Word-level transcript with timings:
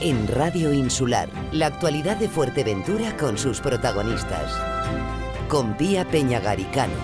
en 0.00 0.26
Radio 0.28 0.72
Insular. 0.72 1.28
La 1.52 1.66
actualidad 1.66 2.16
de 2.16 2.28
Fuerteventura 2.28 3.16
con 3.18 3.36
sus 3.36 3.60
protagonistas. 3.60 4.50
Con 5.48 5.76
Pía 5.76 6.06
Peñagaricano. 6.06 6.94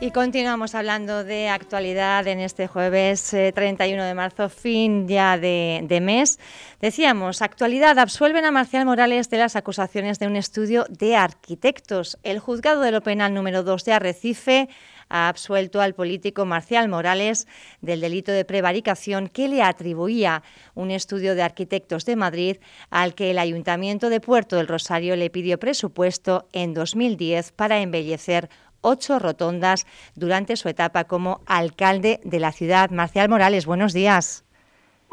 Y 0.00 0.10
continuamos 0.10 0.74
hablando 0.74 1.22
de 1.22 1.48
actualidad 1.48 2.26
en 2.26 2.40
este 2.40 2.66
jueves 2.66 3.30
31 3.30 4.02
eh, 4.02 4.06
de 4.06 4.14
marzo, 4.14 4.48
fin 4.48 5.06
ya 5.06 5.38
de, 5.38 5.98
mes. 6.02 6.38
Decíamos, 6.80 7.42
actualidad, 7.42 7.98
absuelven 7.98 8.44
a 8.44 8.50
Marcial 8.50 8.84
Morales 8.86 9.30
de 9.30 9.38
las 9.38 9.56
acusaciones 9.56 10.18
de 10.18 10.26
un 10.26 10.36
estudio 10.36 10.86
de 10.88 11.16
arquitectos. 11.16 12.18
El 12.22 12.38
juzgado 12.38 12.80
de 12.80 12.90
lo 12.90 13.02
penal 13.02 13.32
número 13.34 13.62
2 13.62 13.84
de 13.84 13.92
Arrecife 13.92 14.68
ha 15.08 15.28
absuelto 15.28 15.80
al 15.80 15.94
político 15.94 16.44
Marcial 16.44 16.88
Morales 16.88 17.46
del 17.80 18.00
delito 18.00 18.32
de 18.32 18.44
prevaricación 18.44 19.28
que 19.28 19.48
le 19.48 19.62
atribuía 19.62 20.42
un 20.74 20.90
estudio 20.90 21.34
de 21.34 21.42
arquitectos 21.42 22.04
de 22.04 22.16
Madrid 22.16 22.56
al 22.90 23.14
que 23.14 23.30
el 23.30 23.38
Ayuntamiento 23.38 24.08
de 24.10 24.20
Puerto 24.20 24.56
del 24.56 24.68
Rosario 24.68 25.16
le 25.16 25.30
pidió 25.30 25.58
presupuesto 25.58 26.48
en 26.52 26.74
2010 26.74 27.52
para 27.52 27.80
embellecer 27.80 28.48
ocho 28.80 29.18
rotondas 29.18 29.86
durante 30.14 30.56
su 30.56 30.68
etapa 30.68 31.04
como 31.04 31.40
alcalde 31.46 32.20
de 32.24 32.40
la 32.40 32.52
ciudad. 32.52 32.90
Marcial 32.90 33.28
Morales, 33.28 33.66
buenos 33.66 33.92
días. 33.92 34.44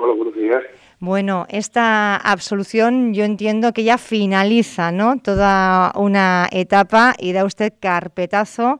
Hola, 0.03 0.13
buenos 0.13 0.33
días. 0.33 0.63
Bueno, 0.99 1.45
esta 1.47 2.15
absolución 2.15 3.13
yo 3.13 3.23
entiendo 3.23 3.71
que 3.71 3.83
ya 3.83 3.99
finaliza 3.99 4.91
¿no? 4.91 5.19
toda 5.23 5.91
una 5.95 6.47
etapa 6.51 7.13
y 7.19 7.33
da 7.33 7.45
usted 7.45 7.73
carpetazo 7.79 8.79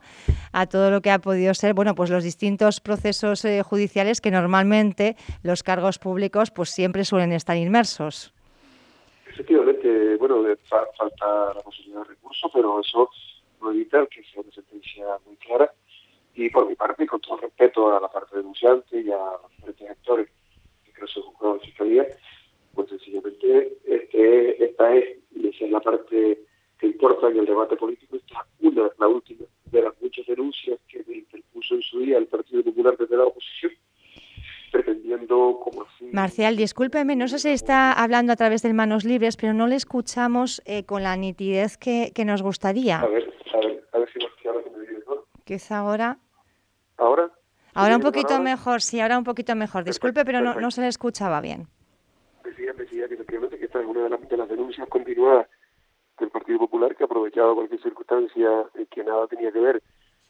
a 0.52 0.66
todo 0.66 0.90
lo 0.90 1.00
que 1.00 1.12
ha 1.12 1.20
podido 1.20 1.54
ser 1.54 1.74
bueno, 1.74 1.94
pues 1.94 2.10
los 2.10 2.24
distintos 2.24 2.80
procesos 2.80 3.44
eh, 3.44 3.62
judiciales 3.62 4.20
que 4.20 4.32
normalmente 4.32 5.14
los 5.44 5.62
cargos 5.62 6.00
públicos 6.00 6.50
pues 6.50 6.70
siempre 6.70 7.04
suelen 7.04 7.30
estar 7.30 7.56
inmersos. 7.56 8.34
Efectivamente, 9.28 10.16
bueno, 10.16 10.42
falta 10.98 11.54
la 11.54 11.60
posibilidad 11.60 12.00
de 12.00 12.08
recurso, 12.08 12.50
pero 12.52 12.80
eso 12.80 13.08
no 13.60 13.70
evitar 13.70 14.08
que 14.08 14.24
sea 14.24 14.42
una 14.42 14.50
sentencia 14.50 15.04
muy 15.24 15.36
clara. 15.36 15.72
Y 16.34 16.50
por 16.50 16.66
mi 16.66 16.74
parte, 16.74 17.06
con 17.06 17.20
todo 17.20 17.36
respeto 17.36 17.96
a 17.96 18.00
la 18.00 18.08
parte 18.08 18.38
denunciante 18.38 19.00
y 19.00 19.10
a 19.12 19.18
se 21.12 21.20
juzgado 21.20 21.54
en 21.54 21.60
fiscalía, 21.60 22.06
pues 22.74 22.88
sencillamente 22.88 23.78
este, 23.84 24.64
esta 24.64 24.94
es, 24.94 25.18
y 25.34 25.48
esa 25.48 25.64
es 25.64 25.70
la 25.70 25.80
parte 25.80 26.38
que 26.78 26.86
importa 26.86 27.28
en 27.28 27.38
el 27.38 27.46
debate 27.46 27.76
político, 27.76 28.16
esta 28.16 28.46
es 28.60 28.66
una, 28.66 28.90
la 28.98 29.08
última 29.08 29.46
de 29.66 29.82
las 29.82 30.00
muchas 30.00 30.26
denuncias 30.26 30.78
que 30.88 31.02
me 31.06 31.18
interpuso 31.18 31.74
en 31.74 31.82
su 31.82 32.00
día 32.00 32.18
el 32.18 32.26
Partido 32.26 32.62
Popular 32.62 32.96
desde 32.96 33.16
la 33.16 33.24
oposición 33.24 33.72
pretendiendo 34.72 35.60
como 35.62 35.82
así... 35.82 36.06
Marcial, 36.12 36.56
discúlpeme, 36.56 37.14
no 37.14 37.28
sé 37.28 37.38
si 37.38 37.50
está 37.50 37.92
hablando 37.92 38.32
a 38.32 38.36
través 38.36 38.62
de 38.62 38.72
manos 38.72 39.04
libres, 39.04 39.36
pero 39.36 39.52
no 39.52 39.66
le 39.66 39.76
escuchamos 39.76 40.62
eh, 40.64 40.84
con 40.84 41.02
la 41.02 41.14
nitidez 41.16 41.76
que, 41.76 42.10
que, 42.14 42.24
nos 42.24 42.42
gustaría. 42.42 43.00
A 43.00 43.06
ver, 43.06 43.32
a 43.52 43.58
ver, 43.58 43.84
a 43.92 43.98
ver 43.98 44.08
si 44.10 44.48
ahora 44.48 44.60
me 44.74 44.80
dice, 44.80 45.04
¿no? 45.06 45.26
Quizá 45.44 45.78
ahora... 45.78 46.18
¿Ahora? 46.96 47.30
Ahora 47.74 47.96
un 47.96 48.02
poquito 48.02 48.38
mejor, 48.40 48.82
sí, 48.82 49.00
ahora 49.00 49.18
un 49.18 49.24
poquito 49.24 49.54
mejor. 49.54 49.84
Disculpe, 49.84 50.24
pero 50.24 50.40
no, 50.40 50.60
no 50.60 50.70
se 50.70 50.82
le 50.82 50.88
escuchaba 50.88 51.40
bien. 51.40 51.68
Decía, 52.44 52.72
decía 52.72 53.08
que 53.08 53.14
efectivamente 53.14 53.58
que 53.58 53.64
esta 53.64 53.80
es 53.80 53.86
una 53.86 54.02
de 54.02 54.10
las, 54.10 54.28
de 54.28 54.36
las 54.36 54.48
denuncias 54.48 54.88
continuadas 54.88 55.48
del 56.18 56.30
Partido 56.30 56.58
Popular 56.58 56.94
que 56.94 57.04
ha 57.04 57.06
aprovechado 57.06 57.54
cualquier 57.54 57.80
circunstancia 57.82 58.64
eh, 58.74 58.86
que 58.90 59.02
nada 59.02 59.26
tenía 59.26 59.50
que 59.50 59.60
ver 59.60 59.82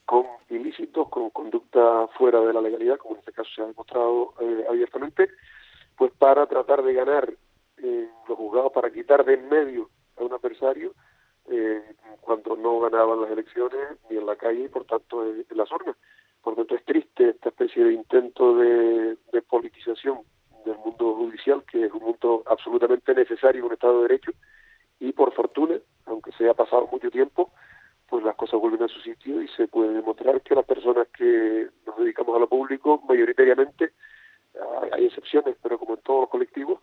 con 0.05 0.27
ilícitos, 0.51 1.09
con 1.09 1.31
conducta 1.31 2.07
fuera 2.19 2.41
de 2.41 2.53
la 2.53 2.61
legalidad, 2.61 2.99
como 2.99 3.15
en 3.15 3.21
este 3.21 3.33
caso 3.33 3.49
se 3.55 3.63
ha 3.63 3.67
demostrado 3.67 4.35
eh, 4.41 4.65
abiertamente, 4.69 5.31
pues 5.97 6.13
para 6.13 6.47
tratar 6.47 6.83
de 6.83 6.93
ganar 6.93 7.33
eh, 7.79 8.09
los 8.29 8.39
juzgados, 8.39 8.73
para 8.73 8.91
quitar 8.91 9.25
de 9.25 9.35
en 9.35 9.49
medio 9.49 9.89
a 10.19 10.25
un 10.25 10.33
adversario 10.33 10.95
eh, 11.51 11.83
cuando 12.21 12.57
no 12.57 12.81
ganaban 12.81 13.21
las 13.23 13.31
elecciones 13.31 13.99
ni 14.09 14.17
en 14.17 14.27
la 14.27 14.37
calle 14.37 14.65
y 14.65 14.69
por 14.69 14.85
tanto 14.85 15.25
en, 15.25 15.45
las 15.51 15.71
urnas. 15.73 15.97
Por 16.43 16.57
tanto 16.57 16.75
es 16.75 16.85
triste 16.85 17.31
esta 17.31 17.49
especie 17.73 17.85
de 17.85 17.95
intento 17.95 18.57
de, 18.57 19.17
politización 19.49 20.21
del 20.65 20.77
mundo 20.79 21.15
judicial, 21.15 21.63
que 21.71 21.87
es 21.87 21.93
un 21.93 22.03
mundo 22.03 22.43
absolutamente 22.47 23.15
necesario 23.15 23.61
en 23.61 23.67
un 23.67 23.73
Estado 23.73 23.97
de 23.97 24.09
Derecho, 24.09 24.33
y 25.01 25.13
por 25.13 25.33
fortuna, 25.33 25.77
aunque 26.07 26.33
se 26.33 26.45
haya 26.45 26.55
pasado 26.55 26.89
mucho 26.91 27.11
tiempo, 27.11 27.51
pues 28.09 28.25
las 28.25 28.37
cosas 28.37 28.61
vuelven 28.61 28.83
a 28.83 28.89
su 28.89 29.01
sitio 29.01 29.43
y 29.43 29.49
se 29.49 29.69
puede 29.69 29.95
demostrar 29.95 30.41
que 30.43 30.55
las 30.55 30.65
personas 30.65 31.09
que 31.17 31.69
nos 31.87 31.97
dedicamos 31.97 32.37
a 32.37 32.41
lo 32.41 32.49
público, 32.49 33.03
mayoritariamente, 33.09 33.93
hay 34.93 35.07
excepciones, 35.07 35.57
pero 35.63 35.79
como 35.79 35.95
en 35.95 36.01
todos 36.03 36.21
los 36.23 36.31
colectivos, 36.31 36.79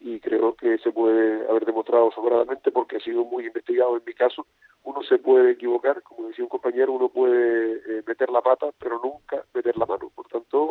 y 0.00 0.20
creo 0.20 0.54
que 0.54 0.78
se 0.78 0.92
puede 0.92 1.48
haber 1.48 1.64
demostrado 1.64 2.10
sobradamente 2.12 2.70
porque 2.70 2.96
ha 2.96 3.00
sido 3.00 3.24
muy 3.24 3.46
investigado 3.46 3.96
en 3.96 4.02
mi 4.04 4.14
caso, 4.14 4.46
uno 4.84 5.02
se 5.02 5.18
puede 5.18 5.52
equivocar, 5.52 6.02
como 6.02 6.28
decía 6.28 6.44
un 6.44 6.50
compañero, 6.50 6.92
uno 6.92 7.08
puede 7.08 7.76
eh, 7.86 8.02
meter 8.06 8.28
la 8.30 8.42
pata, 8.42 8.70
pero 8.78 9.00
nunca 9.02 9.42
meter 9.54 9.76
la 9.78 9.86
mano. 9.86 10.10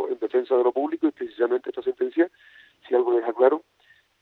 En 0.10 0.20
defensa 0.20 0.56
de 0.56 0.64
lo 0.64 0.72
público 0.72 1.08
y 1.08 1.12
precisamente 1.12 1.70
esta 1.70 1.82
sentencia, 1.82 2.30
si 2.88 2.96
algo 2.96 3.16
deja 3.16 3.34
claro, 3.34 3.64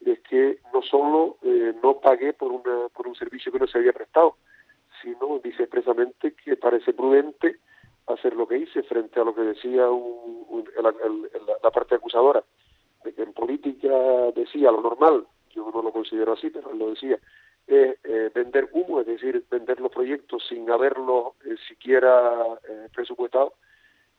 es 0.05 0.19
que 0.21 0.59
no 0.73 0.81
solo 0.81 1.37
eh, 1.43 1.73
no 1.83 1.99
pagué 1.99 2.33
por, 2.33 2.51
una, 2.51 2.89
por 2.89 3.07
un 3.07 3.15
servicio 3.15 3.51
que 3.51 3.59
no 3.59 3.67
se 3.67 3.77
había 3.77 3.93
prestado, 3.93 4.37
sino 5.01 5.39
dice 5.43 5.63
expresamente 5.63 6.33
que 6.33 6.55
parece 6.55 6.93
prudente 6.93 7.57
hacer 8.07 8.35
lo 8.35 8.47
que 8.47 8.57
hice 8.57 8.83
frente 8.83 9.19
a 9.19 9.23
lo 9.23 9.35
que 9.35 9.41
decía 9.41 9.85
la 11.63 11.71
parte 11.71 11.95
acusadora, 11.95 12.43
de 13.03 13.13
que 13.13 13.23
en 13.23 13.33
política 13.33 13.89
decía 14.35 14.71
lo 14.71 14.81
normal, 14.81 15.27
yo 15.51 15.69
no 15.73 15.81
lo 15.81 15.91
considero 15.91 16.33
así, 16.33 16.49
pero 16.49 16.73
lo 16.73 16.89
decía, 16.89 17.19
es 17.67 17.97
eh, 18.03 18.31
vender 18.33 18.69
humo, 18.73 19.01
es 19.01 19.07
decir, 19.07 19.43
vender 19.49 19.79
los 19.79 19.91
proyectos 19.91 20.45
sin 20.47 20.69
haberlos 20.69 21.33
eh, 21.45 21.55
siquiera 21.67 22.59
eh, 22.67 22.87
presupuestado. 22.93 23.53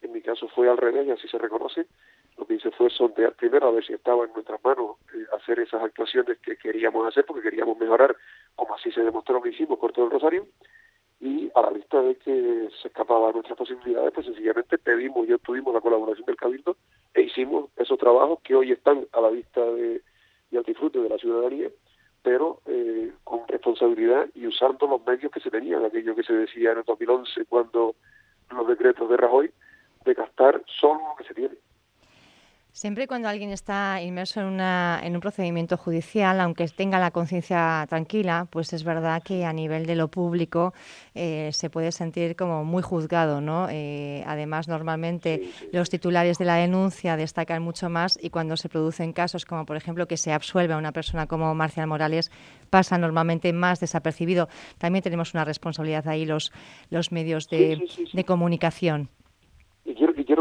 En 0.02 0.12
mi 0.12 0.20
caso 0.20 0.48
fue 0.48 0.68
al 0.68 0.76
revés 0.76 1.06
y 1.06 1.10
así 1.10 1.28
se 1.28 1.38
reconoce. 1.38 1.86
Lo 2.36 2.46
que 2.46 2.54
hice 2.54 2.70
fue 2.70 2.90
sondear 2.90 3.34
primero 3.34 3.68
a 3.68 3.70
ver 3.70 3.84
si 3.84 3.92
estaba 3.92 4.24
en 4.24 4.32
nuestras 4.32 4.62
manos 4.64 4.96
hacer 5.36 5.60
esas 5.60 5.82
actuaciones 5.82 6.38
que 6.38 6.56
queríamos 6.56 7.06
hacer 7.06 7.24
porque 7.24 7.42
queríamos 7.42 7.78
mejorar, 7.78 8.16
como 8.54 8.74
así 8.74 8.90
se 8.90 9.02
demostró 9.02 9.40
que 9.42 9.50
hicimos 9.50 9.78
por 9.78 9.92
todo 9.92 10.06
el 10.06 10.10
Rosario 10.10 10.46
y 11.20 11.50
a 11.54 11.62
la 11.62 11.70
vista 11.70 12.02
de 12.02 12.16
que 12.16 12.68
se 12.80 12.88
escapaba 12.88 13.28
de 13.28 13.34
nuestras 13.34 13.56
posibilidades, 13.56 14.12
pues 14.12 14.26
sencillamente 14.26 14.76
pedimos 14.76 15.28
y 15.28 15.32
obtuvimos 15.32 15.72
la 15.72 15.80
colaboración 15.80 16.26
del 16.26 16.36
Cabildo 16.36 16.76
e 17.14 17.22
hicimos 17.22 17.70
esos 17.76 17.96
trabajos 17.96 18.40
que 18.42 18.56
hoy 18.56 18.72
están 18.72 19.06
a 19.12 19.20
la 19.20 19.30
vista 19.30 19.64
de, 19.64 20.02
y 20.50 20.56
al 20.56 20.64
disfrute 20.64 20.98
de 20.98 21.08
la 21.08 21.19
ciudadanía, 21.19 21.69
pero 22.22 22.60
eh, 22.66 23.12
con 23.22 23.46
responsabilidad 23.46 24.28
y 24.34 24.48
usando 24.48 24.88
los 24.88 25.04
medios 25.06 25.30
que 25.30 25.38
se 25.38 25.50
tenían, 25.50 25.84
aquello 25.84 26.16
que 26.16 26.24
se 26.24 26.32
decía 26.32 26.72
en 26.72 26.78
el 26.78 26.84
2011 26.84 27.44
cuando 27.44 27.94
los 28.50 28.66
decretos 28.66 29.08
de 29.08 29.16
Rajoy, 29.16 29.52
de 30.04 30.14
gastar 30.14 30.62
solo 30.80 31.00
lo 31.08 31.16
que 31.16 31.24
se 31.24 31.34
tiene. 31.34 31.56
Siempre 32.74 33.06
cuando 33.06 33.28
alguien 33.28 33.50
está 33.50 34.00
inmerso 34.00 34.40
en, 34.40 34.46
una, 34.46 34.98
en 35.04 35.14
un 35.14 35.20
procedimiento 35.20 35.76
judicial, 35.76 36.40
aunque 36.40 36.66
tenga 36.68 36.98
la 36.98 37.10
conciencia 37.10 37.84
tranquila, 37.86 38.46
pues 38.48 38.72
es 38.72 38.82
verdad 38.82 39.22
que 39.22 39.44
a 39.44 39.52
nivel 39.52 39.84
de 39.84 39.94
lo 39.94 40.08
público 40.08 40.72
eh, 41.14 41.50
se 41.52 41.68
puede 41.68 41.92
sentir 41.92 42.34
como 42.34 42.64
muy 42.64 42.82
juzgado, 42.82 43.42
¿no? 43.42 43.68
Eh, 43.70 44.24
además, 44.26 44.68
normalmente 44.68 45.50
los 45.70 45.90
titulares 45.90 46.38
de 46.38 46.46
la 46.46 46.54
denuncia 46.54 47.19
destacan 47.19 47.62
mucho 47.62 47.90
más 47.90 48.19
y 48.22 48.30
cuando 48.30 48.56
se 48.56 48.70
producen 48.70 49.12
casos 49.12 49.44
como, 49.44 49.66
por 49.66 49.76
ejemplo, 49.76 50.08
que 50.08 50.16
se 50.16 50.32
absuelve 50.32 50.72
a 50.72 50.78
una 50.78 50.92
persona 50.92 51.26
como 51.26 51.54
Marcial 51.54 51.86
Morales, 51.88 52.30
pasa 52.70 52.96
normalmente 52.96 53.52
más 53.52 53.80
desapercibido. 53.80 54.48
También 54.78 55.02
tenemos 55.02 55.34
una 55.34 55.44
responsabilidad 55.44 56.08
ahí 56.08 56.24
los, 56.24 56.50
los 56.88 57.12
medios 57.12 57.50
de, 57.50 57.86
de 58.14 58.24
comunicación. 58.24 59.10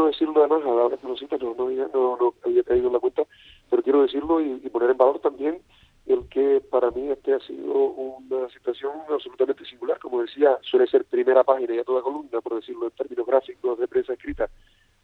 Decirlo 0.06 0.40
además, 0.40 0.62
a 0.62 0.74
la 0.74 0.84
hora 0.84 0.96
que 0.96 1.06
lo 1.06 1.16
citas, 1.16 1.40
no, 1.40 1.54
no, 1.54 2.16
no, 2.16 2.34
había 2.44 2.62
caído 2.62 2.88
en 2.88 2.92
la 2.92 2.98
cuenta, 2.98 3.22
pero 3.70 3.82
quiero 3.82 4.02
decirlo 4.02 4.40
y, 4.40 4.56
poner 4.70 4.90
en 4.90 4.96
valor 4.96 5.18
también 5.20 5.60
el 6.06 6.28
que 6.28 6.60
para 6.60 6.90
mí 6.90 7.08
este 7.08 7.34
ha 7.34 7.40
sido 7.40 7.72
una 7.72 8.48
situación 8.50 8.92
absolutamente 9.08 9.64
singular. 9.64 9.98
Como 9.98 10.20
decía, 10.20 10.58
suele 10.62 10.86
ser 10.86 11.04
primera 11.04 11.44
página 11.44 11.74
y 11.74 11.78
a 11.78 11.84
toda 11.84 12.02
columna, 12.02 12.40
por 12.40 12.56
decirlo 12.56 12.86
en 12.86 12.92
términos 12.92 13.26
gráficos 13.26 13.78
de 13.78 13.88
prensa 13.88 14.12
escrita, 14.12 14.48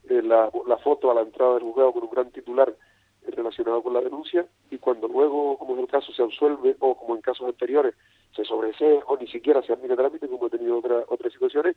eh, 0.08 0.22
la, 0.22 0.50
la 0.66 0.76
foto 0.78 1.10
a 1.10 1.14
la 1.14 1.22
entrada 1.22 1.54
del 1.54 1.62
juzgado 1.62 1.92
con 1.92 2.02
un 2.04 2.10
gran 2.10 2.30
titular 2.30 2.74
relacionado 3.26 3.82
con 3.82 3.94
la 3.94 4.00
denuncia 4.00 4.46
y 4.70 4.78
cuando 4.78 5.08
luego, 5.08 5.58
como 5.58 5.74
es 5.74 5.80
el 5.80 5.88
caso, 5.88 6.12
se 6.12 6.22
absuelve 6.22 6.76
o 6.80 6.96
como 6.96 7.14
en 7.14 7.20
casos 7.20 7.46
anteriores, 7.46 7.94
se 8.34 8.44
sobresee 8.44 9.00
o 9.06 9.16
ni 9.16 9.26
siquiera 9.26 9.62
se 9.62 9.72
admite 9.72 9.96
trámite, 9.96 10.28
como 10.28 10.46
he 10.46 10.50
tenido 10.50 10.78
otra, 10.78 11.04
otras 11.08 11.32
situaciones, 11.32 11.76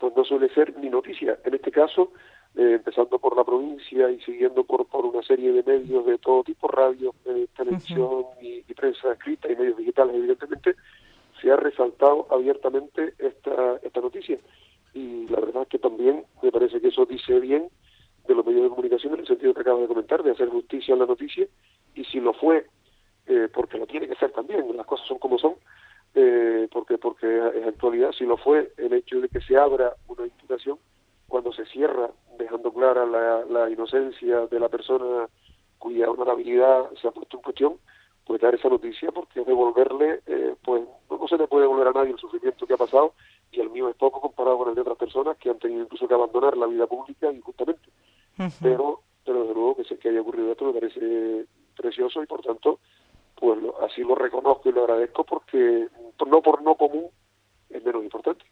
pues 0.00 0.16
no 0.16 0.24
suele 0.24 0.48
ser 0.54 0.76
ni 0.78 0.88
noticia. 0.88 1.38
En 1.44 1.54
este 1.54 1.70
caso, 1.70 2.12
eh, 2.56 2.72
empezando 2.74 3.18
por 3.18 3.36
la 3.36 3.44
provincia 3.44 4.10
y 4.10 4.20
siguiendo 4.22 4.64
por, 4.64 4.86
por 4.86 5.04
una 5.04 5.22
serie 5.22 5.52
de 5.52 5.62
medios 5.62 6.06
de 6.06 6.18
todo 6.18 6.42
tipo, 6.42 6.66
radio, 6.66 7.14
eh, 7.26 7.46
televisión 7.56 8.24
y, 8.40 8.62
prensa 8.74 9.12
escrita 9.12 9.52
y 9.52 9.56
medios 9.56 9.76
digitales, 9.76 10.14
evidentemente, 10.16 10.74
se 11.40 11.52
ha 11.52 11.56
resaltado 11.56 12.26
abiertamente 12.30 13.12
esta, 13.18 13.76
esta 13.82 14.00
noticia. 14.00 14.38
Y 14.94 15.28
la 15.28 15.38
verdad 15.38 15.62
es 15.62 15.68
que 15.68 15.78
también 15.78 16.24
me 16.42 16.50
parece 16.50 16.80
que 16.80 16.88
eso 16.88 17.04
dice 17.04 17.38
bien 17.40 17.68
de 18.26 18.34
los 18.34 18.44
medios 18.46 18.62
de 18.62 18.68
comunicación 18.70 19.14
en 19.14 19.20
el 19.20 19.26
sentido 19.26 19.52
que 19.52 19.60
acabo 19.60 19.82
de 19.82 19.88
comentar, 19.88 20.22
de 20.22 20.30
hacer 20.30 20.48
justicia 20.48 20.94
en 20.94 21.00
la 21.00 21.06
noticia 21.06 21.46
y 21.94 22.04
si 22.04 22.20
lo 22.20 22.32
fue, 22.32 22.66
eh, 23.26 23.48
porque 23.52 23.76
lo 23.76 23.86
tiene 23.86 24.08
que 24.08 24.14
ser 24.16 24.32
también, 24.32 24.64
las 24.76 24.86
cosas 24.86 25.06
son 25.06 25.18
como 25.18 25.38
son, 25.38 25.54
eh, 26.14 26.68
porque 26.72 26.98
porque 26.98 27.26
en 27.26 27.64
actualidad 27.64 28.12
si 28.12 28.24
lo 28.24 28.36
fue 28.36 28.72
el 28.76 28.92
hecho 28.92 29.20
de 29.20 29.28
que 29.28 29.40
se 29.40 29.56
abra 29.56 29.94
una 30.08 30.24
imputación 30.24 30.78
cuando 31.28 31.52
se 31.52 31.64
cierra 31.66 32.10
dejando 32.38 32.72
clara 32.72 33.06
la, 33.06 33.44
la 33.44 33.70
inocencia 33.70 34.46
de 34.46 34.60
la 34.60 34.68
persona 34.68 35.28
cuya 35.78 36.10
honorabilidad 36.10 36.90
se 37.00 37.08
ha 37.08 37.12
puesto 37.12 37.36
en 37.36 37.42
cuestión 37.42 37.78
pues 38.30 38.40
dar 38.40 38.54
esa 38.54 38.68
noticia 38.68 39.10
porque 39.10 39.44
devolverle 39.44 40.20
eh, 40.26 40.54
pues 40.62 40.82
no, 41.10 41.26
se 41.26 41.36
le 41.36 41.48
puede 41.48 41.62
devolver 41.62 41.88
a 41.88 41.92
nadie 41.92 42.12
el 42.12 42.18
sufrimiento 42.18 42.66
que 42.66 42.74
ha 42.74 42.76
pasado 42.76 43.14
y 43.50 43.60
el 43.60 43.70
mío 43.70 43.88
es 43.88 43.96
poco 43.96 44.20
comparado 44.20 44.58
con 44.58 44.68
el 44.68 44.74
de 44.74 44.82
otras 44.82 44.98
personas 44.98 45.36
que 45.36 45.50
han 45.50 45.58
tenido 45.58 45.82
incluso 45.82 46.06
que 46.06 46.14
abandonar 46.14 46.56
la 46.56 46.66
vida 46.66 46.86
pública 46.86 47.32
injustamente. 47.32 47.88
Pero 48.62 49.00
pero 49.24 49.40
desde 49.40 49.54
luego 49.54 49.76
que 49.76 49.84
sé 49.84 49.98
que 49.98 50.08
haya 50.10 50.20
ocurrido 50.20 50.52
esto 50.52 50.66
me 50.66 50.80
parece 50.80 51.46
precioso 51.76 52.22
y 52.22 52.26
por 52.26 52.42
tanto 52.42 52.78
pues 53.34 53.58
así 53.82 54.02
lo 54.02 54.14
reconozco 54.14 54.68
y 54.68 54.72
lo 54.72 54.82
agradezco 54.82 55.24
porque 55.24 55.88
no 56.26 56.42
por 56.42 56.62
no 56.62 56.74
común 56.76 57.06
es 57.68 57.82
menos 57.84 58.04
importante. 58.04 58.44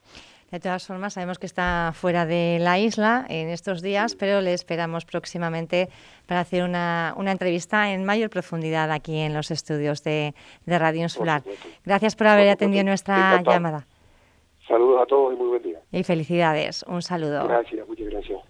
De 0.50 0.60
todas 0.60 0.86
formas, 0.86 1.12
sabemos 1.12 1.38
que 1.38 1.44
está 1.44 1.92
fuera 1.94 2.24
de 2.24 2.58
la 2.60 2.78
isla 2.78 3.26
en 3.28 3.50
estos 3.50 3.82
días, 3.82 4.14
pero 4.14 4.40
le 4.40 4.54
esperamos 4.54 5.04
próximamente 5.04 5.88
para 6.26 6.40
hacer 6.40 6.62
una, 6.62 7.12
una, 7.18 7.32
entrevista 7.32 7.92
en 7.92 8.04
mayor 8.04 8.30
profundidad 8.30 8.90
aquí 8.90 9.18
en 9.18 9.34
los 9.34 9.50
estudios 9.50 10.02
de, 10.04 10.34
de 10.64 10.78
Radio 10.78 11.02
Insular. 11.02 11.42
Gracias 11.84 12.16
por 12.16 12.28
haber 12.28 12.48
atendido 12.48 12.84
nuestra 12.84 13.42
llamada. 13.42 13.86
Saludos 14.66 15.02
a 15.02 15.06
todos 15.06 15.34
y 15.34 15.36
muy 15.36 15.48
buen 15.48 15.62
día. 15.62 15.80
Y 15.92 16.02
felicidades. 16.02 16.82
Un 16.88 17.02
saludo. 17.02 17.46
Gracias, 17.46 17.86
muchas 17.86 18.06
gracias. 18.06 18.40